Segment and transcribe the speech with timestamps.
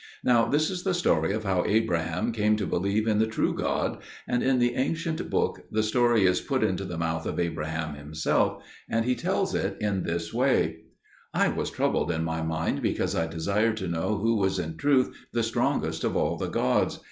[0.23, 4.01] Now this is the story of how Abraham came to believe in the true God;
[4.27, 8.63] and in the ancient book the story is put into the mouth of Abraham himself,
[8.89, 10.77] and he tells it in this way:
[11.35, 15.15] I was troubled in my mind because I desired to know who was in truth
[15.33, 16.99] the strongest of all the Gods.